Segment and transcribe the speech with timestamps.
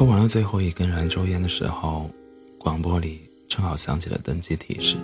[0.00, 2.08] 抽完了最后一根燃州烟的时候，
[2.56, 4.96] 广播里正好响起了登机提示。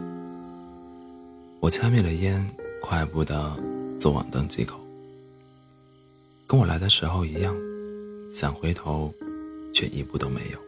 [1.60, 2.42] 我掐灭了烟，
[2.80, 3.54] 快步的
[4.01, 4.80] 走往登机口。
[6.46, 7.54] 跟我来的时候一样，
[8.32, 9.12] 想回头，
[9.74, 10.58] 却一步都没有。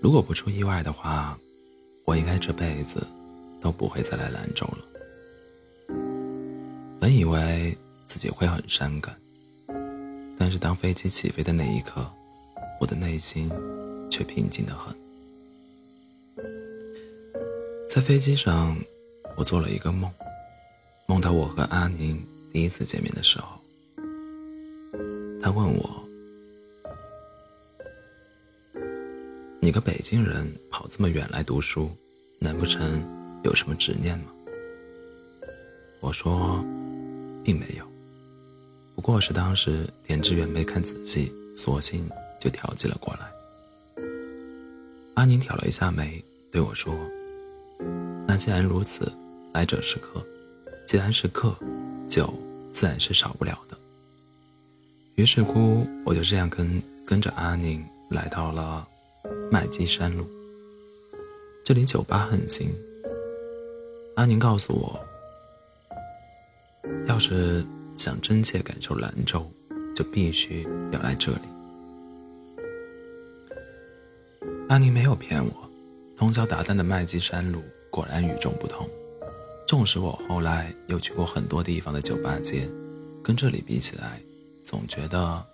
[0.00, 1.36] 如果不出意外的话，
[2.04, 3.04] 我应该这辈子
[3.60, 4.78] 都不会再来兰州了。
[7.00, 7.76] 本以为
[8.06, 9.12] 自己会很伤感。
[10.38, 12.06] 但是当飞机起飞的那一刻，
[12.78, 13.50] 我的内心
[14.10, 14.94] 却平静的很。
[17.88, 18.76] 在飞机上，
[19.36, 20.12] 我做了一个梦，
[21.06, 22.22] 梦到我和阿宁
[22.52, 23.58] 第一次见面的时候，
[25.40, 26.04] 他问我
[29.58, 31.90] ：“你个北京人跑这么远来读书，
[32.38, 33.02] 难不成
[33.42, 34.26] 有什么执念吗？”
[36.00, 36.62] 我说
[37.42, 37.86] ：“并没有。”
[38.96, 43.30] 不过是当时田志远没看仔细，索性就调剂了过来。
[45.14, 46.96] 阿宁挑了一下眉，对我说
[48.26, 49.12] ：“那既然如此，
[49.52, 50.24] 来者是客，
[50.86, 51.54] 既然是客，
[52.08, 52.32] 酒
[52.72, 53.76] 自然是少不了的。”
[55.16, 58.88] 于是乎，我就这样跟跟着阿宁来到了
[59.50, 60.26] 麦积山路。
[61.66, 62.74] 这里酒吧横行。
[64.16, 64.98] 阿宁告诉我，
[67.06, 67.62] 要是。
[67.96, 69.50] 想真切感受兰州，
[69.94, 71.40] 就必须要来这里。
[74.68, 75.70] 阿宁没有骗我，
[76.16, 78.88] 通宵达旦的麦积山路果然与众不同。
[79.66, 82.68] 纵使我后来又去过很多地方的酒吧街，
[83.22, 84.20] 跟这里比起来，
[84.62, 85.44] 总觉得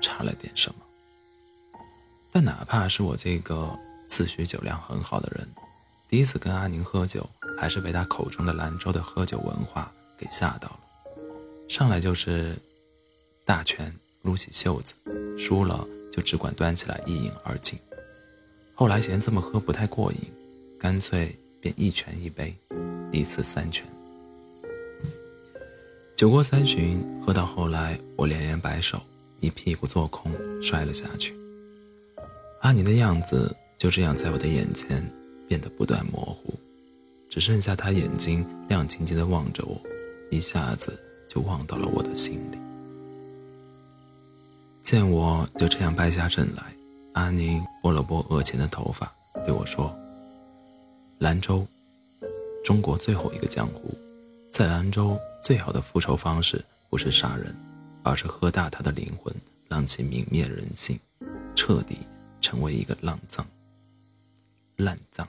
[0.00, 0.76] 差了点什么。
[2.32, 3.70] 但哪怕是我这个
[4.08, 5.46] 自诩酒量很好的人，
[6.08, 10.78] 第一次跟阿宁喝酒，还是被他口中的兰州的喝酒文化给吓到了。
[11.72, 12.54] 上来就是
[13.46, 14.92] 大拳撸起袖子，
[15.38, 17.78] 输了就只管端起来一饮而尽。
[18.74, 20.18] 后来嫌这么喝不太过瘾，
[20.78, 22.54] 干脆便一拳一杯，
[23.10, 23.86] 一次三拳。
[26.14, 29.00] 酒过三巡，喝到后来，我连连摆手，
[29.40, 30.30] 一屁股坐空
[30.62, 31.34] 摔了下去。
[32.60, 35.02] 阿宁的样子就这样在我的眼前
[35.48, 36.52] 变得不断模糊，
[37.30, 39.80] 只剩下他眼睛亮晶晶的望着我，
[40.30, 41.02] 一下子。
[41.32, 42.58] 就望到了我的心里。
[44.82, 46.62] 见我就这样败下阵来，
[47.14, 49.10] 阿宁拨了拨额前的头发，
[49.46, 49.96] 对我说
[51.18, 51.66] ：“兰州，
[52.62, 53.94] 中国最后一个江湖，
[54.50, 57.56] 在兰州最好的复仇方式不是杀人，
[58.02, 59.34] 而是喝大他的灵魂，
[59.68, 61.00] 让其泯灭人性，
[61.54, 62.00] 彻底
[62.42, 63.46] 成为一个浪藏、
[64.76, 65.26] 烂葬。”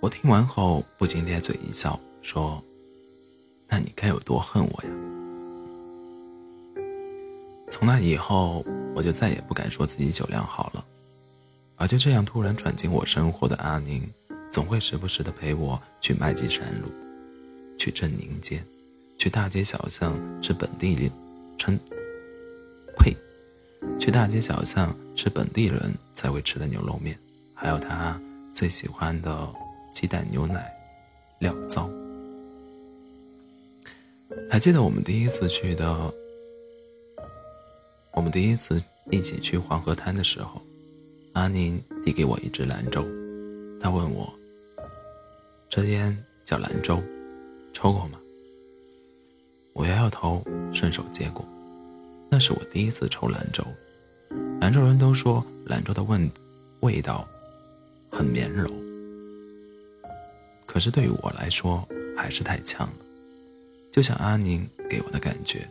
[0.00, 2.62] 我听完后不禁咧嘴一笑，说。
[3.68, 4.90] 那你该有多恨我呀！
[7.70, 8.64] 从那以后，
[8.94, 10.84] 我就再也不敢说自己酒量好了。
[11.76, 14.08] 而就这样突然闯进我生活的阿宁，
[14.52, 16.88] 总会时不时的陪我去麦积山路，
[17.76, 18.62] 去镇宁街，
[19.18, 21.10] 去大街小巷吃本地人，
[21.58, 21.76] 称
[22.96, 23.16] 呸，
[23.98, 27.18] 去大街小巷吃本地人才会吃的牛肉面，
[27.54, 28.16] 还有他
[28.52, 29.52] 最喜欢的
[29.92, 30.72] 鸡蛋牛奶
[31.40, 31.90] 料糟。
[34.50, 36.12] 还记得我们第一次去的，
[38.12, 40.60] 我们第一次一起去黄河滩的时候，
[41.32, 43.04] 阿宁递给我一支兰州，
[43.80, 44.32] 他问我
[45.68, 47.02] ：“这烟叫兰州，
[47.72, 48.20] 抽过吗？”
[49.74, 51.44] 我摇摇头，顺手接过。
[52.30, 53.64] 那是我第一次抽兰州。
[54.60, 56.30] 兰州人都说兰州的味
[56.80, 57.28] 味道
[58.08, 58.68] 很绵柔，
[60.64, 61.86] 可是对于我来说
[62.16, 63.03] 还是太呛了。
[63.94, 65.68] 就像阿宁给我的感觉，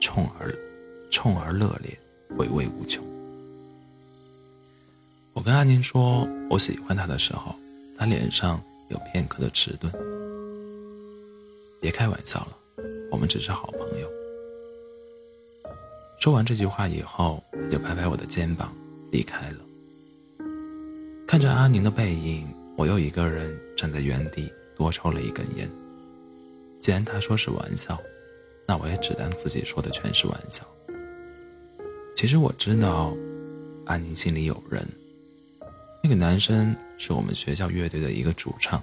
[0.00, 0.56] 冲而
[1.10, 1.98] 冲而热烈，
[2.38, 3.04] 回味无穷。
[5.32, 7.56] 我跟阿宁说我喜欢他的时候，
[7.98, 9.92] 他脸上有片刻的迟钝。
[11.80, 12.56] 别开玩笑了，
[13.10, 14.08] 我们只是好朋友。
[16.20, 18.72] 说完这句话以后，他就拍拍我的肩膀
[19.10, 19.58] 离开了。
[21.26, 22.46] 看着阿宁的背影，
[22.76, 25.68] 我又一个人站在原地，多抽了一根烟。
[26.80, 28.00] 既然他说是玩笑，
[28.66, 30.66] 那我也只当自己说的全是玩笑。
[32.16, 33.14] 其实我知道，
[33.86, 34.86] 安宁心里有人。
[36.02, 38.82] 那个男生是我们学校乐队的一个主唱，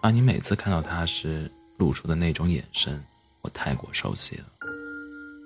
[0.00, 3.02] 而你每次看到他时露出的那种眼神，
[3.42, 4.44] 我太过熟悉了，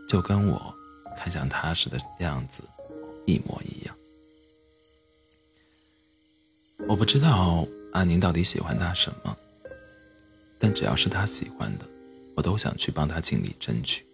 [0.07, 0.75] 就跟我
[1.17, 2.63] 看向他时的样子
[3.27, 3.97] 一模一样。
[6.87, 9.35] 我不知道安宁到底喜欢他什么。
[10.61, 11.85] 但只要是他喜欢的，
[12.37, 14.05] 我都想去帮他尽力争取。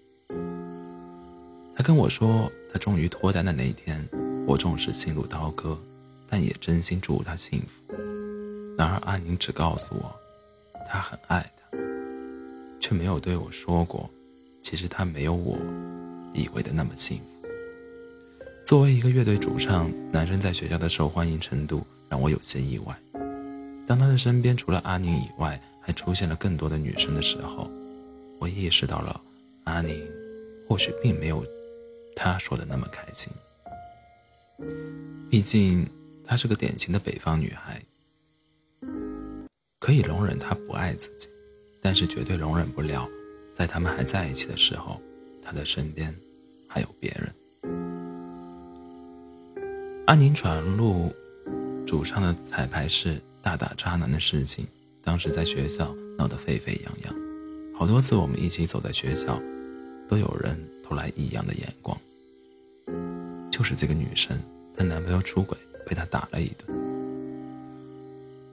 [1.74, 4.02] 他跟我说，他终于脱单的那一天，
[4.46, 5.76] 我纵是心如刀割，
[6.30, 7.94] 但也真心祝他幸福。
[8.78, 10.16] 然而阿宁只告诉我，
[10.88, 11.76] 他很爱他，
[12.80, 14.08] 却没有对我说过，
[14.62, 15.58] 其实他没有我
[16.32, 17.48] 以为的那么幸福。
[18.64, 22.96] 作为一个乐队主唱，男生在学校的受欢迎程度让我有些意外。
[23.86, 27.70] 当他的身边除了阿宁以外，还出现了更多的女生的时候，
[28.40, 29.20] 我意识到了，
[29.62, 29.96] 阿宁
[30.68, 31.46] 或许并没有
[32.16, 33.32] 他说的那么开心。
[35.30, 35.88] 毕竟，
[36.26, 37.80] 她是个典型的北方女孩，
[39.78, 41.28] 可以容忍他不爱自己，
[41.80, 43.08] 但是绝对容忍不了，
[43.54, 45.00] 在他们还在一起的时候，
[45.40, 46.12] 他的身边
[46.66, 47.32] 还有别人。
[50.06, 51.14] 阿宁闯入
[51.86, 54.66] 主唱的彩排室，大打渣男的事情。
[55.06, 57.14] 当时在学校闹得沸沸扬扬，
[57.78, 59.40] 好多次我们一起走在学校，
[60.08, 61.96] 都有人投来异样的眼光。
[63.48, 64.36] 就是这个女生，
[64.76, 65.56] 她男朋友出轨，
[65.86, 66.76] 被她打了一顿。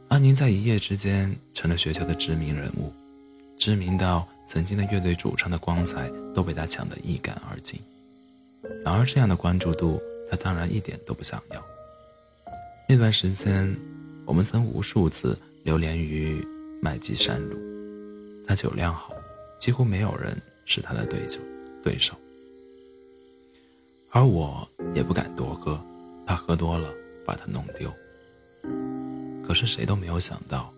[0.09, 2.93] 阿宁在一夜之间成了学校的知名人物，
[3.57, 7.79] 知名到曾经的乐队主唱的光彩都被她抢得一干二净。
[8.85, 9.99] 然而这样的关注度，
[10.29, 11.65] 她当然一点都不想要。
[12.87, 13.75] 那段时间，
[14.23, 15.35] 我们曾无数次。
[15.63, 16.45] 流连于
[16.81, 17.57] 麦积山路，
[18.45, 19.13] 他酒量好，
[19.59, 21.39] 几乎没有人是他的对手。
[21.81, 22.15] 对手，
[24.09, 24.65] 而我
[24.95, 25.77] 也不敢多喝，
[26.25, 26.89] 怕喝多了
[27.25, 27.91] 把他弄丢。
[29.45, 30.73] 可是谁都没有想到，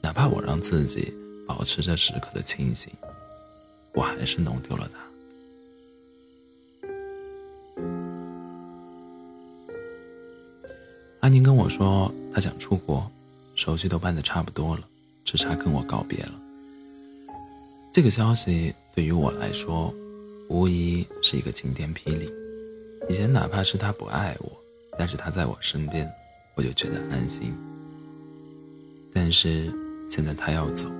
[0.00, 1.16] 哪怕我让自己
[1.46, 2.92] 保持着时刻的清醒，
[3.92, 4.98] 我还是弄丢了他。
[11.20, 13.08] 阿宁跟我说，他想出国。
[13.54, 14.82] 手续都办得差不多了，
[15.24, 16.32] 只差跟我告别了。
[17.92, 19.94] 这个消息对于我来说，
[20.48, 22.28] 无疑是一个晴天霹雳。
[23.08, 24.50] 以前哪怕是他不爱我，
[24.98, 26.10] 但是他在我身边，
[26.54, 27.54] 我就觉得安心。
[29.12, 29.72] 但是
[30.10, 30.90] 现在他要走，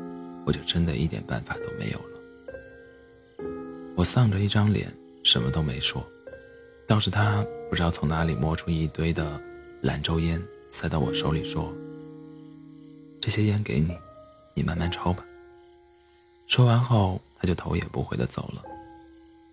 [0.46, 3.44] 我就真的一点办法都没有了。
[3.96, 4.92] 我丧着一张脸，
[5.24, 6.06] 什么都没说，
[6.86, 9.40] 倒是他不知道从哪里摸出一堆的
[9.82, 10.40] 兰州烟，
[10.70, 11.74] 塞到我手里说。
[13.24, 13.96] 这些烟给你，
[14.52, 15.24] 你慢慢抽吧。
[16.46, 18.62] 说完后，他就头也不回的走了，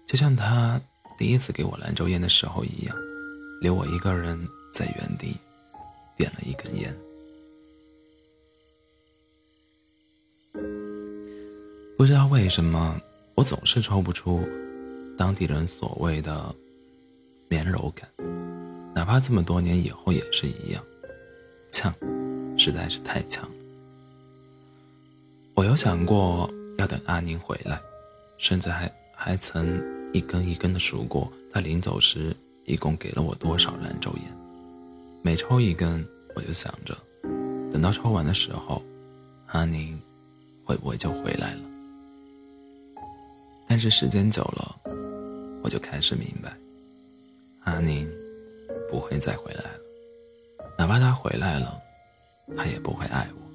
[0.05, 0.77] 就像他
[1.17, 2.93] 第一次给我兰州烟的时候一样，
[3.61, 4.37] 留我一个人
[4.73, 5.37] 在原地，
[6.17, 6.93] 点了一根烟。
[11.97, 12.99] 不知道为什么，
[13.35, 14.45] 我总是抽不出
[15.17, 16.53] 当地人所谓的
[17.47, 18.05] 绵柔感，
[18.93, 20.83] 哪怕这么多年以后也是一样，
[21.71, 21.95] 呛，
[22.57, 23.49] 实在是太呛。
[25.61, 27.79] 我有想过要等阿宁回来，
[28.39, 29.79] 甚至还还曾
[30.11, 32.35] 一根一根的数过他临走时
[32.65, 34.25] 一共给了我多少兰州烟。
[35.21, 36.03] 每抽一根，
[36.35, 36.97] 我就想着，
[37.71, 38.81] 等到抽完的时候，
[39.49, 40.01] 阿宁
[40.65, 41.61] 会不会就回来了？
[43.67, 44.75] 但是时间久了，
[45.61, 46.57] 我就开始明白，
[47.65, 48.09] 阿宁
[48.89, 49.79] 不会再回来了。
[50.75, 51.79] 哪怕他回来了，
[52.57, 53.50] 他也不会爱我。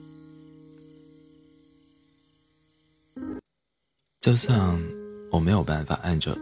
[4.20, 4.80] 就像
[5.30, 6.36] 我没有办法按着，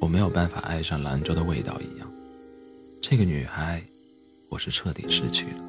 [0.00, 2.10] 我没有办法爱上兰州的味道一样，
[3.00, 3.82] 这个女孩，
[4.48, 5.62] 我是彻底失去了。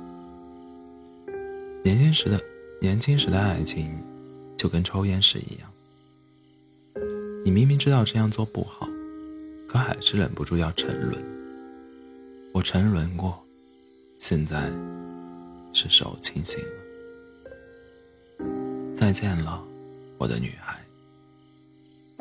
[1.83, 2.41] 年轻时的
[2.81, 3.95] 年轻时的爱情，
[4.57, 5.69] 就跟抽烟时一样，
[7.45, 8.89] 你明明知道这样做不好，
[9.67, 11.23] 可还是忍不住要沉沦。
[12.51, 13.39] 我沉沦过，
[14.17, 14.71] 现在
[15.71, 16.69] 是时候清醒了。
[18.95, 19.63] 再见了，
[20.17, 20.79] 我的女孩。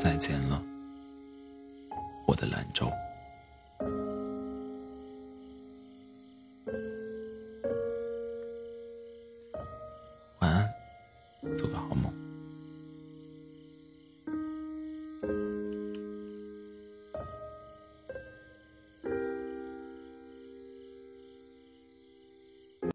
[0.02, 0.60] 再见了
[2.26, 2.90] 我的兰州。